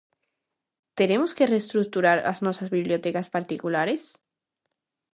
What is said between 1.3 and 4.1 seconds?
que reestruturar as nosas bibliotecas particulares?